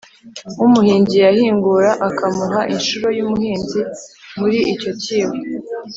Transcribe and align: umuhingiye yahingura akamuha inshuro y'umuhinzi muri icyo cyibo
umuhingiye 0.65 1.21
yahingura 1.29 1.89
akamuha 2.07 2.59
inshuro 2.73 3.07
y'umuhinzi 3.17 3.81
muri 4.39 4.57
icyo 4.73 4.91
cyibo 5.01 5.35